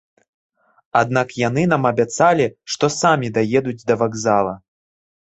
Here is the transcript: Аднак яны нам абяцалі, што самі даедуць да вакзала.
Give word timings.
Аднак 1.01 1.27
яны 1.47 1.65
нам 1.73 1.83
абяцалі, 1.89 2.47
што 2.75 2.89
самі 2.93 3.27
даедуць 3.35 3.85
да 3.91 3.99
вакзала. 4.03 4.53